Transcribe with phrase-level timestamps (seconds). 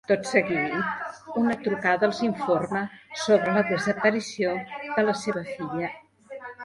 [0.09, 0.77] Tot seguit,
[1.41, 2.81] una trucada els informa
[3.25, 4.55] sobre la desaparició
[4.97, 5.93] de la seva filla.